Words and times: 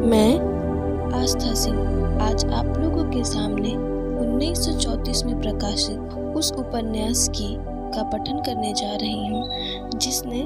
मैं 0.00 0.38
आस्था 1.14 1.54
सिंह 1.54 1.78
आज 2.22 2.44
आप 2.44 2.78
लोगों 2.78 3.04
के 3.04 3.24
सामने 3.24 3.68
1934 3.68 5.24
में 5.24 5.40
प्रकाशित 5.40 5.98
उस 6.36 6.52
उपन्यास 6.52 7.28
की 7.28 7.56
का 7.94 8.02
पठन 8.02 8.38
करने 8.38 8.72
जा 8.72 8.96
रही 8.96 9.26
हूँ 9.26 9.50
जिसने 9.98 10.42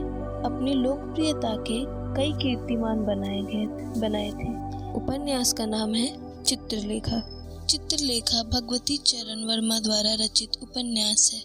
अपनी 0.46 0.74
लोकप्रियता 0.74 1.56
के 1.56 1.84
कई 2.16 2.32
कीर्तिमान 2.32 3.04
बनाए 3.04 3.42
गए 3.42 4.00
बनाए 4.00 4.30
थे। 4.30 4.48
उपन्यास 4.92 5.52
का 5.52 5.66
नाम 5.66 5.94
है 5.94 6.42
चित्रलेखा। 6.42 7.20
चित्रलेखा 7.68 8.42
भगवती 8.42 8.96
चरण 8.96 9.44
वर्मा 9.44 9.78
द्वारा 9.78 10.14
रचित 10.14 10.50
उपन्यास 10.62 11.30
है। 11.34 11.40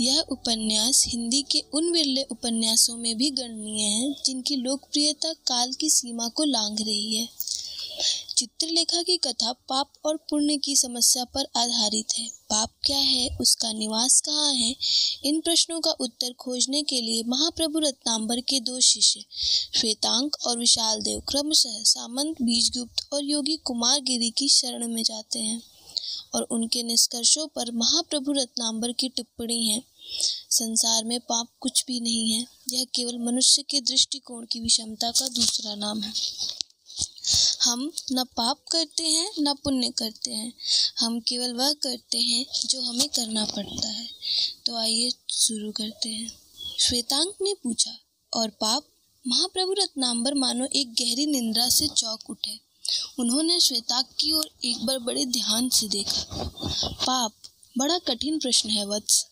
यह 0.00 0.20
उपन्यास 0.20 1.04
हिंदी 1.08 1.42
के 1.42 1.64
उन 1.72 1.92
विरले 1.92 2.22
उपन्यासों 2.22 2.96
में 2.96 3.16
भी 3.16 3.30
गणनीय 3.30 3.84
है, 3.84 4.14
जिनकी 4.26 4.56
लोकप्रियता 4.56 5.32
काल 5.32 5.72
की 5.72 5.90
सीमा 5.90 6.28
को 6.28 6.44
लांघ 6.44 6.80
रही 6.80 7.16
है। 7.16 7.28
चित्रलेखा 8.36 9.02
की 9.02 9.16
कथा 9.16 9.52
पाप 9.52 9.92
और 10.04 10.16
पुण्य 10.16 10.56
की 10.56 10.76
समस्या 10.76 11.24
पर 11.24 11.46
आधारित 11.56 12.06
है। 12.18 12.28
पाप 12.28 12.70
क्या 12.84 12.98
है, 12.98 13.36
उसका 13.40 13.72
निवास 13.72 14.20
कहाँ 14.20 14.54
है, 14.54 14.76
इन 15.24 15.40
प्रश्नों 15.40 15.80
का 15.80 15.90
उत्तर 15.90 16.32
खोजने 16.32 16.82
के 16.82 17.00
लिए 17.00 17.22
महाप्रभु 17.22 17.78
रत्नाम्बर 17.78 18.40
के 18.40 18.60
दो 18.60 18.80
शिष्य, 18.80 19.24
श्वेतांक 19.80 20.36
और 20.46 20.58
विशाल 20.58 21.02
देव, 21.02 21.20
क्रमशः 21.20 21.82
सामंत, 21.82 22.42
बीजगुप्त 22.42 23.08
और 23.12 23.24
योगी 23.24 23.56
कुमार 23.56 24.00
गिरी 24.00 24.30
की 24.30 24.48
शरण 24.48 24.88
में 24.88 25.02
जाते 25.02 25.38
हैं। 25.38 25.62
और 26.34 26.42
उनके 26.42 26.82
निष्कर्षों 26.82 27.46
पर 27.46 27.72
महाप्रभु 27.72 28.32
रत्नाम्बर 28.32 28.92
की 28.92 29.08
टिप्पणी 29.08 29.66
है 29.66 29.82
संसार 30.50 31.04
में 31.04 31.20
पाप 31.20 31.48
कुछ 31.60 31.84
भी 31.86 32.00
नहीं 32.00 32.32
है। 32.32 32.46
यह 32.68 32.84
केवल 32.84 33.18
मनुष्य 33.18 33.62
के 33.62 33.80
दृष्टिकोण 33.80 34.46
की 34.46 34.60
विषमता 34.60 35.10
का 35.10 35.28
दूसरा 35.28 35.74
नाम 35.74 36.02
है। 36.02 36.12
हम 37.62 37.92
न 38.12 38.24
पाप 38.24 38.64
करते 38.72 39.02
हैं, 39.02 39.32
न 39.38 39.54
पुण्य 39.54 39.88
करते 39.88 40.30
हैं। 40.30 40.52
हम 40.98 41.20
केवल 41.20 41.52
वह 41.52 41.72
करते 41.72 42.18
हैं 42.18 42.46
जो 42.66 42.82
हमें 42.82 43.08
करना 43.08 43.44
पड़ता 43.44 43.88
है। 43.88 44.08
तो 44.66 44.76
आइए 44.76 45.10
शुरू 45.30 45.72
करते 45.72 46.08
हैं। 46.08 46.32
श्वेतांक 46.80 47.34
ने 47.42 47.54
पूछा, 47.54 47.98
और 48.34 48.48
पाप? 48.48 48.86
महाप्रभु 49.26 49.72
रत्नांबर 49.72 50.34
मानो 50.34 50.66
एक 50.76 50.94
गहरी 50.94 51.26
निंद्रा 51.26 51.68
से 51.68 51.88
चौक 51.88 52.30
उठे। 52.30 52.60
उन्होंने 53.18 53.60
श्वेताक 53.60 54.08
की 54.20 54.32
ओर 54.32 54.50
एक 54.64 54.86
बार 54.86 54.98
बड़े 54.98 55.26
ध्यान 55.26 55.68
से 55.68 55.88
देखा। 55.88 56.26
पाप? 57.06 57.32
बड़ा 57.78 57.98
कठिन 57.98 58.38
प्रश्न 58.38 58.70
है, 58.70 58.86
वत्स। 58.86 59.27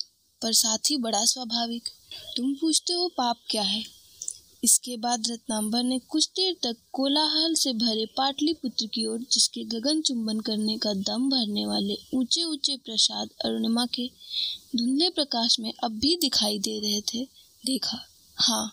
पर 0.47 0.53
साथ 0.53 0.91
ही 0.91 0.97
बड़ा 0.97 1.25
स्वाभाविक। 1.25 1.89
तुम 2.37 2.53
पूछते 2.55 2.93
हो 2.93 3.07
पाप 3.09 3.37
क्या 3.51 3.63
है? 3.63 3.83
इसके 4.65 4.97
बाद 4.97 5.29
रत्नांबर 5.29 5.83
ने 5.83 5.99
कुछ 5.99 6.29
देर 6.37 6.57
तक 6.63 6.77
कोलाहल 6.93 7.55
से 7.55 7.73
भरे 7.73 8.05
पाटलिपुत्र 8.07 8.87
की 8.87 9.07
ओर, 9.07 9.19
जिसके 9.33 9.65
गगन 9.65 10.01
चुंबन 10.01 10.41
करने 10.41 10.77
का 10.79 10.93
दम 10.93 11.29
भरने 11.31 11.65
वाले 11.67 11.97
ऊँचे 12.15 12.45
ऊँचे 12.45 12.77
प्रसाद 12.77 13.31
अरुणिमा 13.45 13.87
के 13.87 14.07
धुंधले 14.77 15.09
प्रकाश 15.11 15.59
में 15.61 15.73
अब 15.85 15.99
भी 15.99 16.15
दिखाई 16.17 16.59
दे 16.59 16.79
रहे 16.81 17.01
थे, 17.01 17.25
देखा 17.65 17.99
हाँ 18.37 18.67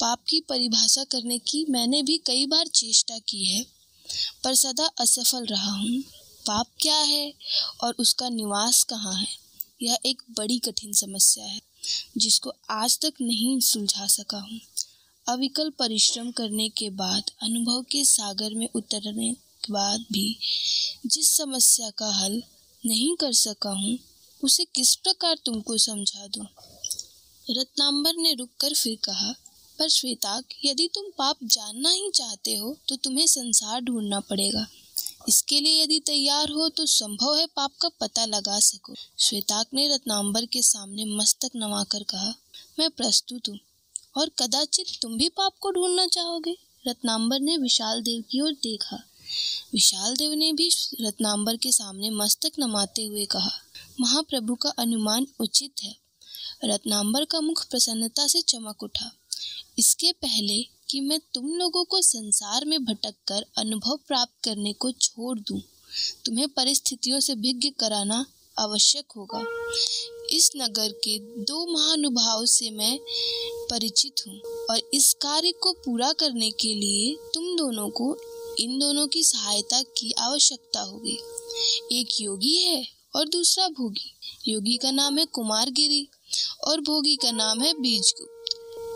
पाप 0.00 0.22
की 0.28 0.40
परिभाषा 0.40 1.04
करने 1.04 1.38
की 1.38 1.64
मैंने 1.68 2.02
भी 2.02 2.18
कई 2.26 2.46
बार 2.46 2.66
चेष्टा 2.66 3.18
की 3.18 3.44
है, 3.44 3.64
पर 4.44 4.54
सदा 4.54 4.86
असफल 5.00 5.46
रहा 5.46 5.72
हूँ। 5.72 6.00
पाप 6.46 6.66
क्या 6.80 6.98
है? 6.98 7.32
और 7.84 7.94
उसका 7.98 8.28
निवास 8.28 8.82
कहाँ 8.82 9.14
है? 9.14 9.45
यह 9.80 9.98
एक 10.06 10.22
बड़ी 10.30 10.58
कठिन 10.58 10.92
समस्या 10.92 11.44
है, 11.44 11.60
जिसको 12.16 12.52
आज 12.70 12.98
तक 12.98 13.12
नहीं 13.20 13.58
सुलझा 13.60 14.06
सका 14.06 14.38
हूँ। 14.38 14.60
अविकल 15.26 15.70
परिश्रम 15.70 16.30
करने 16.30 16.68
के 16.68 16.90
बाद, 16.90 17.30
अनुभव 17.42 17.82
के 17.82 18.04
सागर 18.04 18.54
में 18.54 18.68
उतरने 18.74 19.32
के 19.32 19.72
बाद 19.72 20.04
भी 20.12 20.36
जिस 21.06 21.28
समस्या 21.28 21.90
का 21.90 22.10
हल 22.12 22.42
नहीं 22.86 23.16
कर 23.16 23.32
सका 23.32 23.70
हूँ, 23.70 23.98
उसे 24.42 24.64
किस 24.64 24.94
प्रकार 24.94 25.36
तुमको 25.44 25.78
समझा 25.78 26.26
दूँ? 26.26 26.46
रत्नाम्बर 27.50 28.16
ने 28.16 28.34
रुककर 28.34 28.74
फिर 28.74 28.98
कहा, 29.04 29.34
पर 29.78 29.88
श्वेताक 29.88 30.44
यदि 30.64 30.88
तुम 30.94 31.10
पाप 31.18 31.38
जानना 31.44 31.90
ही 31.90 32.10
चाहते 32.14 32.54
हो 32.54 32.76
तो 32.88 32.96
तुम्हें 32.96 33.26
संसार 33.26 33.80
ढूंढना 33.80 34.20
पड़ेगा। 34.20 34.66
इसके 35.28 35.60
लिए 35.60 35.82
यदि 35.82 35.98
तैयार 36.00 36.50
हो 36.50 36.68
तो 36.68 36.86
संभव 36.86 37.36
है 37.36 37.46
पाप 37.46 37.72
का 37.80 37.88
पता 38.00 38.24
लगा 38.24 38.58
सको। 38.60 38.94
श्वेताक 39.18 39.66
ने 39.74 39.88
रत्नाम्बर 39.94 40.46
के 40.46 40.62
सामने 40.62 41.04
मस्तक 41.04 41.56
नवाकर 41.56 42.02
कहा, 42.02 42.34
मैं 42.78 42.90
प्रस्तुत 42.90 43.48
हूँ। 43.48 43.58
और 44.16 44.30
कदाचित 44.38 44.86
तुम 45.02 45.16
भी 45.18 45.28
पाप 45.28 45.52
को 45.60 45.70
ढूंढना 45.70 46.06
चाहोगे? 46.06 46.56
रत्नाम्बर 46.88 47.40
ने 47.40 47.56
विशाल 47.56 48.02
देव 48.02 48.24
की 48.30 48.40
ओर 48.40 48.52
देखा। 48.52 48.96
विशाल 49.72 50.16
देव 50.16 50.32
ने 50.32 50.52
भी 50.52 50.68
रत्नाम्बर 51.00 51.56
के 51.56 51.72
सामने 51.72 52.10
मस्तक 52.10 52.52
नमाते 52.58 53.04
हुए 53.04 53.24
कहा, 53.24 53.50
महाप्रभु 54.00 54.54
का 54.54 54.70
अनुमान 54.78 55.26
उचित 55.40 55.82
है। 55.82 55.94
रत्नाम्बर 56.64 57.24
का 57.24 57.40
मुख 57.40 57.64
प्रसन्नता 57.66 58.26
से 58.26 58.40
चमक 58.40 58.82
उठा। 58.82 59.10
इसके 59.78 60.12
पहले 60.12 60.62
कि 60.90 61.00
मैं 61.00 61.18
तुम 61.34 61.46
लोगों 61.54 61.84
को 61.84 62.00
संसार 62.02 62.64
में 62.64 62.84
भटक 62.84 63.14
कर 63.28 63.44
अनुभव 63.58 63.98
प्राप्त 64.08 64.44
करने 64.44 64.72
को 64.72 64.90
छोड़ 64.92 65.38
दूँ, 65.38 65.60
तुम्हें 66.24 66.48
परिस्थितियों 66.48 67.20
से 67.20 67.34
भिज्ञ 67.34 67.70
कराना 67.70 68.24
आवश्यक 68.58 69.12
होगा। 69.16 69.42
इस 70.32 70.50
नगर 70.56 70.92
के 71.04 71.18
दो 71.44 71.64
महानुभाव 71.66 72.44
से 72.46 72.70
मैं 72.70 72.98
परिचित 73.70 74.22
हूँ 74.26 74.38
और 74.70 74.80
इस 74.94 75.12
कार्य 75.14 75.52
को 75.52 75.72
पूरा 75.84 76.12
करने 76.12 76.50
के 76.50 76.74
लिए 76.74 77.14
तुम 77.34 77.56
दोनों 77.56 77.88
को 77.90 78.16
इन 78.58 78.78
दोनों 78.78 79.06
की 79.06 79.22
सहायता 79.24 79.82
की 79.98 80.12
आवश्यकता 80.18 80.80
होगी। 80.80 81.18
एक 81.92 82.20
योगी 82.20 82.56
है 82.56 82.86
और 83.16 83.28
दूसरा 83.28 83.68
भोगी। 83.68 84.14
योगी 84.48 84.76
का 84.76 84.90
नाम 84.90 85.18
है 85.18 85.24
कुमार 85.26 85.70
गिरी 85.70 86.06
और 86.64 86.80
भोगी 86.80 87.16
का 87.16 87.30
नाम 87.32 87.62
है 87.62 87.72
बीजगुप्त। 87.72 88.35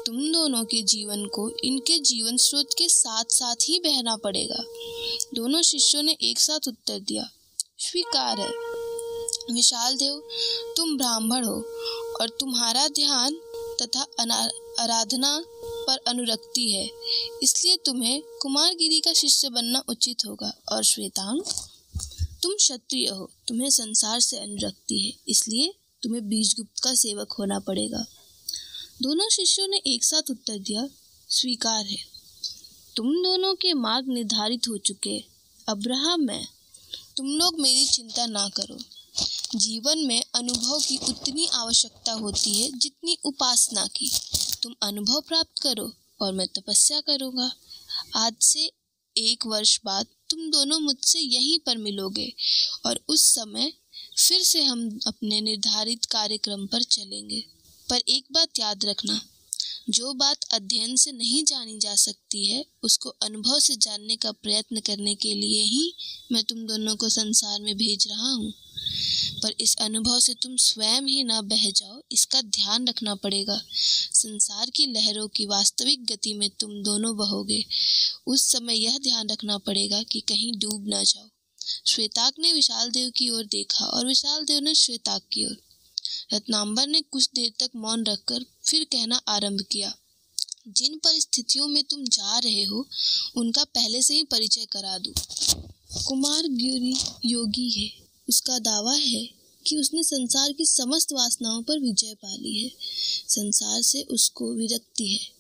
तुम 0.07 0.17
दोनों 0.33 0.65
के 0.65 0.81
जीवन 0.85 1.25
को 1.27 1.49
इनके 1.65 1.99
जीवन 2.01 2.37
स्रोत 2.37 2.75
के 2.79 2.89
साथ 2.89 3.33
साथ 3.33 3.69
ही 3.69 3.79
बहना 3.81 4.17
पड़ेगा। 4.17 4.63
दोनों 5.35 5.63
शिष्यों 5.63 6.03
ने 6.03 6.17
एक 6.23 6.41
साथ 6.41 6.69
उत्तर 6.69 6.99
दिया, 7.01 7.29
स्वीकार 7.81 8.41
है। 8.41 8.49
विशाल 9.53 9.97
देव, 9.97 10.23
तुम 10.77 10.97
ब्राह्मण 10.99 11.45
हो 11.45 11.55
और 12.21 12.29
तुम्हारा 12.41 12.87
ध्यान 12.91 13.39
तथा 13.83 14.07
आराधना 14.81 15.39
पर 15.87 15.99
अनुरक्ति 16.09 16.71
है, 16.71 16.89
इसलिए 17.43 17.77
तुम्हें 17.87 18.21
कुमारगिरी 18.43 19.01
का 19.01 19.13
शिष्य 19.13 19.49
बनना 19.51 19.83
उचित 19.89 20.25
होगा 20.27 20.53
और 20.73 20.85
श्वेतांग, 20.85 21.43
तुम 22.43 22.55
क्षत्रिय 22.55 23.09
हो, 23.09 23.31
तुम्हें 23.49 23.71
संसार 23.71 24.21
से 24.21 24.37
अनुरक्ति 24.39 24.99
है, 24.99 25.13
इसलिए 25.29 25.73
तुम्हें 26.03 26.29
बीजगुप्त 26.29 26.83
का 26.83 26.95
सेवक 26.95 27.33
होना 27.33 27.59
पड़ेगा। 27.61 28.05
दोनों 29.03 29.29
शिष्यों 29.29 29.69
ने 29.69 29.77
एक 29.87 30.05
साथ 30.05 30.31
उत्तर 30.31 30.59
दिया, 30.59 30.89
स्वीकार 31.29 31.87
है। 31.87 31.97
तुम 32.97 33.07
दोनों 33.23 33.55
के 33.55 33.73
मार्ग 33.75 34.09
निर्धारित 34.09 34.69
हो 34.69 34.77
चुके 34.79 35.25
अब 35.69 35.87
रहा 35.87 36.17
मैं 36.17 36.49
तुम 37.17 37.27
लोग 37.27 37.61
मेरी 37.61 37.87
चिंता 37.87 38.27
ना 38.27 38.49
करो। 38.49 38.79
जीवन 39.59 39.99
में 39.99 40.23
अनुभव 40.35 40.81
की 40.81 40.97
उतनी 40.97 41.47
आवश्यकता 41.47 42.13
होती 42.13 42.63
है 42.63 42.79
जितनी 42.79 43.17
उपासना 43.25 43.87
की। 43.87 44.11
तुम 44.63 44.75
अनुभव 44.83 45.21
प्राप्त 45.21 45.63
करो 45.63 45.93
और 46.21 46.33
मैं 46.33 46.47
तपस्या 46.49 47.01
करूँगा। 47.01 47.51
आज 48.17 48.35
से 48.41 48.71
एक 49.17 49.47
वर्ष 49.47 49.81
बाद 49.85 50.07
तुम 50.31 50.51
दोनों 50.51 50.79
मुझसे 50.81 51.21
यहीं 51.21 51.59
पर 51.59 51.77
मिलोगे 51.77 52.33
और 52.87 53.01
उस 53.09 53.23
समय 53.35 53.73
फिर 54.19 54.43
से 54.43 54.63
हम 54.63 55.01
अपने 55.07 55.41
निर्धारित 55.41 56.05
कार्यक्रम 56.05 56.67
पर 56.67 56.83
चलेंगे। 56.83 57.60
पर 57.91 58.03
एक 58.09 58.25
बात 58.33 58.59
याद 58.59 58.85
रखना, 58.85 59.21
जो 59.89 60.13
बात 60.15 60.45
अध्ययन 60.53 60.97
से 60.97 61.13
नहीं 61.13 61.45
जानी 61.45 61.79
जा 61.79 61.95
सकती 61.95 62.47
है, 62.47 62.65
उसको 62.83 63.09
अनुभव 63.09 63.59
से 63.59 63.77
जानने 63.77 64.17
का 64.17 64.33
प्रयत्न 64.33 64.81
करने 64.81 65.15
के 65.15 65.35
लिए 65.35 65.63
ही 65.63 65.95
मैं 66.33 66.45
तुम 66.45 66.67
दोनों 66.67 66.97
को 66.97 67.09
संसार 67.09 67.61
में 67.61 67.77
भेज 67.77 68.09
रहा 68.09 68.33
हूँ। 68.33 68.53
पर 69.43 69.55
इस 69.61 69.77
अनुभव 69.77 70.21
से 70.21 70.35
तुम 70.35 70.57
स्वयं 70.57 71.03
ही 71.03 71.25
ना 71.25 71.41
बह 71.43 71.71
जाओ, 71.71 72.03
इसका 72.13 72.41
ध्यान 72.41 72.89
रखना 72.89 73.15
पड़ेगा। 73.15 73.63
संसार 74.13 74.71
की 74.71 74.87
लहरों 74.87 75.29
की 75.29 75.47
वास्तविक 75.47 76.05
गति 76.05 76.35
में 76.35 76.51
तुम 76.51 76.83
दोनों 76.83 77.17
बहोगे। 77.17 77.65
उस 78.27 78.53
समय 78.53 78.75
यह 78.75 78.99
ध्यान 78.99 79.31
रखना 79.31 79.59
पड़ेगा 79.59 80.03
कि 80.03 80.21
कहीं 80.21 80.53
डूब 80.59 80.89
ना 80.89 81.03
जाओ। 81.05 81.29
श्वेताक 81.87 82.35
ने 82.39 82.53
विशाल 82.53 82.91
देव 82.91 83.11
की 83.11 83.31
ओर 83.31 83.45
देखा 83.45 83.85
और 83.85 84.07
विशाल 84.07 84.45
देव 84.45 84.61
ने 84.61 84.75
श्वेताक 84.75 85.23
की 85.33 85.45
ओर 85.45 85.57
रत्नांबर 86.33 86.87
ने 86.87 87.01
कुछ 87.01 87.29
देर 87.35 87.53
तक 87.61 87.71
मौन 87.77 88.05
रखकर 88.05 88.45
फिर 88.67 88.85
कहना 88.85 89.17
आरंभ 89.17 89.61
किया, 89.61 89.95
जिन 90.69 90.99
परिस्थितियों 90.99 91.69
में 91.69 91.85
तुम 91.85 92.05
जा 92.05 92.39
रहे 92.39 92.65
हो, 92.65 92.87
उनका 93.37 93.65
पहले 93.65 94.03
से 94.03 94.15
ही 94.15 94.23
परिचय 94.23 94.65
करा 94.65 94.99
दूँ। 94.99 95.15
कुमार 96.05 96.43
गिरी 96.43 96.97
योगी 97.25 97.71
है। 97.71 97.93
उसका 98.29 98.59
दावा 98.59 98.95
है 98.95 99.31
कि 99.67 99.77
उसने 99.77 100.03
संसार 100.03 100.53
की 100.53 100.67
समस्त 100.67 101.13
वासनाओं 101.13 101.63
पर 101.63 101.79
विजय 101.79 102.15
पा 102.15 102.35
ली 102.35 102.63
है। 102.63 102.71
संसार 103.29 103.83
से 103.83 104.03
उसको 104.03 104.55
विरक्ति 104.55 105.09
है 105.15 105.33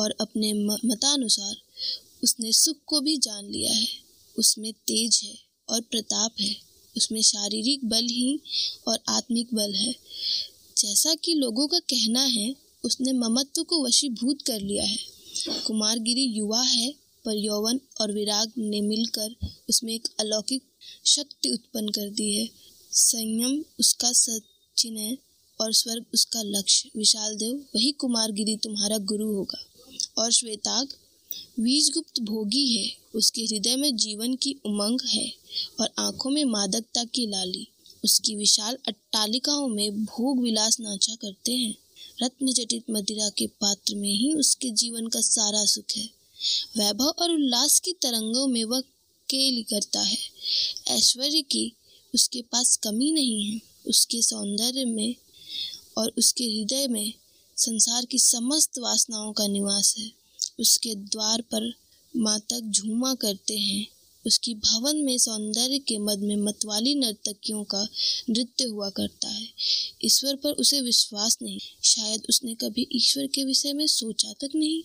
और 0.00 0.14
अपने 0.20 0.52
मतानुसार 0.84 1.56
उसने 2.24 2.52
सुख 2.52 2.76
को 2.86 3.00
भी 3.00 3.16
जान 3.16 3.44
लिया 3.44 3.72
है। 3.72 3.88
उसमें 4.38 4.72
तेज 4.72 5.20
है 5.24 5.38
और 5.68 5.80
प्रताप 5.80 6.34
है। 6.40 6.69
उसमें 6.96 7.22
शारीरिक 7.22 7.84
बल 7.84 8.04
ही 8.04 8.40
और 8.88 8.98
आत्मिक 9.08 9.54
बल 9.54 9.74
है। 9.74 9.92
जैसा 10.78 11.14
कि 11.14 11.34
लोगों 11.34 11.66
का 11.66 11.78
कहना 11.78 12.22
है, 12.22 12.56
उसने 12.84 13.12
ममत्व 13.12 13.62
को 13.62 13.84
वशीभूत 13.84 14.42
कर 14.42 14.60
लिया 14.60 14.84
है। 14.84 14.98
कुमारगिरी 15.66 16.24
युवा 16.24 16.62
है, 16.62 16.94
पर 17.24 17.36
यौवन 17.36 17.80
और 18.00 18.12
विराग 18.12 18.52
ने 18.58 18.80
मिलकर 18.80 19.34
उसमें 19.68 19.94
एक 19.94 20.08
अलौकिक 20.20 20.62
शक्ति 21.06 21.48
उत्पन्न 21.48 21.88
कर 21.88 22.10
दी 22.10 22.36
है। 22.36 22.50
संयम 22.92 23.64
उसका 23.80 24.12
सचिन 24.12 24.96
है 24.96 25.18
और 25.60 25.72
स्वर्ग 25.72 26.04
उसका 26.14 26.42
लक्ष्य। 26.42 26.90
विशाल 26.96 27.36
देव 27.36 27.56
वही 27.56 27.92
कुमारगिरी 27.92 28.56
तुम्हारा 28.56 28.98
गुरु 28.98 29.26
होगा। 29.26 29.66
और 30.18 30.32
श्वेताग 30.32 30.88
बीजगुप्त 31.60 32.20
भोगी 32.20 32.76
है। 32.76 32.96
उसके 33.14 33.42
हृदय 33.42 33.76
में 33.76 33.96
जीवन 33.96 34.34
की 34.34 34.56
उमंग 34.66 35.00
है 35.06 35.32
और 35.80 35.90
आँखों 35.98 36.30
में 36.30 36.44
मादकता 36.44 37.04
की 37.04 37.26
लाली। 37.26 37.68
उसकी 38.04 38.36
विशाल 38.36 38.78
अट्टालिकाओं 38.88 39.68
में 39.68 40.04
भोग 40.04 40.42
विलास 40.42 40.80
नाचा 40.80 41.14
करते 41.14 41.56
हैं। 41.56 41.74
रत्न 42.22 42.52
जटित 42.52 42.84
मदिरा 42.90 43.28
के 43.28 43.46
पात्र 43.46 43.94
में 43.94 44.12
ही 44.12 44.34
उसके 44.34 44.70
जीवन 44.70 45.06
का 45.06 45.20
सारा 45.20 45.64
सुख 45.64 45.96
है। 45.96 46.10
वैभव 46.76 47.08
और 47.08 47.30
उल्लास 47.30 47.80
की 47.80 47.92
तरंगों 47.92 48.46
में 48.46 48.64
वह 48.64 48.80
केली 49.30 49.62
करता 49.62 50.00
है। 50.00 50.18
ऐश्वर्य 50.88 51.42
की 51.42 51.72
उसके 52.14 52.42
पास 52.42 52.76
कमी 52.76 53.12
नहीं 53.12 53.44
है। 53.44 53.60
उसके 53.86 54.22
सौंदर्य 54.22 54.84
में 54.84 55.14
और 55.98 56.12
उसके 56.18 56.44
हृदय 56.44 56.86
में 56.86 57.12
संसार 57.56 58.04
की 58.04 58.18
समस्त 58.18 58.78
वासनाओं 58.78 59.32
का 59.32 59.46
निवास 59.46 59.94
है। 59.98 60.19
उसके 60.60 60.94
द्वार 60.94 61.40
पर 61.40 61.74
मातक 62.16 62.60
झूमा 62.60 63.14
करते 63.14 63.58
हैं। 63.58 63.86
उसकी 64.26 64.54
भवन 64.54 64.96
में 64.96 65.18
सौंदर्य 65.18 65.78
के 65.78 65.98
मद 65.98 66.18
में 66.18 66.36
मतवाली 66.36 66.94
नर्तकियों 66.94 67.64
का 67.64 67.88
नृत्य 68.30 68.64
हुआ 68.64 68.90
करता 68.90 69.28
है। 69.28 69.48
ईश्वर 70.04 70.36
पर 70.36 70.52
उसे 70.52 70.80
विश्वास 70.80 71.38
नहीं। 71.42 71.58
शायद 71.84 72.22
उसने 72.28 72.54
कभी 72.54 72.88
ईश्वर 72.92 73.26
के 73.26 73.44
विषय 73.44 73.72
में 73.72 73.86
सोचा 73.86 74.32
तक 74.32 74.48
नहीं। 74.54 74.82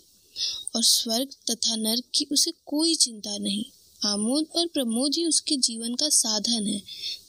और 0.75 0.83
स्वर्ग 0.83 1.27
तथा 1.51 1.75
नर्क 1.75 2.03
की 2.15 2.25
उसे 2.31 2.53
कोई 2.65 2.95
चिंता 2.95 3.37
नहीं। 3.37 3.65
आमोद 4.05 4.45
और 4.55 4.67
प्रमोद 4.67 5.15
ही 5.15 5.25
उसके 5.25 5.57
जीवन 5.57 5.95
का 5.95 6.09
साधन 6.09 6.67
है 6.67 6.79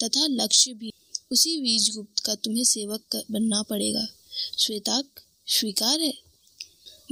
तथा 0.03 0.27
लक्ष्य 0.27 0.73
भी। 0.73 0.93
उसी 1.33 1.61
बीजगुप्त 1.61 2.19
का 2.19 2.35
तुम्हें 2.35 2.65
सेवक 2.65 3.25
बनना 3.31 3.63
पड़ेगा। 3.63 4.09
श्वेताक 4.59 5.11
स्वीकार 5.47 6.01
है? 6.01 6.26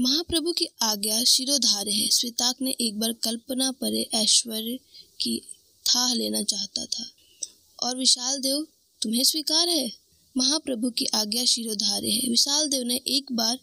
महाप्रभु 0.00 0.52
की 0.52 0.68
आज्ञा 0.82 1.24
शिरोधार्य 1.24 1.92
है। 1.92 2.08
श्वेताक 2.08 2.56
ने 2.62 2.76
एक 2.80 3.00
बार 3.00 3.12
कल्पना 3.12 3.72
परे 3.72 4.10
ऐश्वर्य 4.14 4.78
की 5.20 5.40
था 5.86 6.14
लेना 6.14 6.42
चाहता 6.42 6.86
था। 6.86 7.10
और 7.82 7.96
विशाल 7.96 8.40
देव 8.40 8.66
तुम्हें 9.02 9.24
स्वीकार 9.24 9.68
है? 9.68 9.92
महाप्रभु 10.36 10.90
की 10.90 11.04
आज्ञा 11.04 11.44
शिरोधार्य 11.44 12.10
है। 12.10 12.30
विशाल 12.30 12.68
देव 12.68 12.82
ने 12.82 13.00
एक 13.08 13.32
बार 13.32 13.58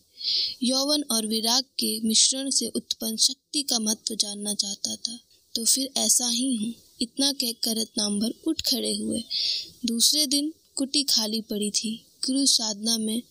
यौवन 0.63 1.03
और 1.11 1.27
विराग 1.27 1.63
के 1.63 1.99
मिश्रण 1.99 2.49
से 2.49 2.67
उत्पन्न 2.67 3.17
शक्ति 3.17 3.63
का 3.63 3.79
महत्व 3.79 4.15
जानना 4.15 4.53
चाहता 4.53 4.95
था। 4.95 5.19
तो 5.55 5.65
फिर 5.65 5.89
ऐसा 5.97 6.27
ही 6.27 6.55
हूँ। 6.55 6.73
इतना 7.01 7.31
कह 7.31 7.51
कहकर 7.51 7.77
रत्नाम्बर 7.77 8.33
उठ 8.47 8.61
खड़े 8.61 8.95
हुए। 8.95 9.23
दूसरे 9.85 10.27
दिन 10.27 10.53
कुटी 10.75 11.03
खाली 11.03 11.41
पड़ी 11.41 11.71
थी। 11.71 12.05
गुरु 12.25 12.45
साधना 12.45 12.97
में, 12.97 13.21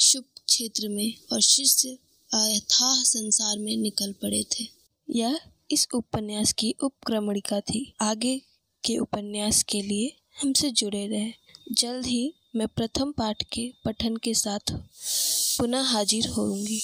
शुभ 0.00 0.24
क्षेत्र 0.46 0.88
में 0.88 1.14
और 1.32 1.40
शिष्य 1.40 1.98
अथाह 2.34 3.02
संसार 3.02 3.58
में 3.58 3.76
निकल 3.76 4.12
पड़े 4.12 4.44
थे। 4.44 4.64
यह 5.10 5.40
इस 5.70 5.88
उपन्यास 5.94 6.52
की 6.52 6.74
उपक्रमणिका 6.82 7.60
थी। 7.60 7.94
आगे 8.00 8.42
के 8.84 8.98
उपन्यास 8.98 9.62
के 9.62 9.82
लिए 9.82 10.16
हमसे 10.42 10.70
जुड़े 10.70 11.06
रहे। 11.06 11.32
जल्द 11.72 12.06
ही 12.06 12.34
मैं 12.56 12.68
प्रथम 12.68 13.12
पाठ 13.12 13.42
के 13.42 13.72
पठन 13.84 14.16
के 14.16 14.34
साथ 14.34 14.72
पुनः 15.58 15.80
हाजिर 15.80 16.28
होंगी 16.28 16.82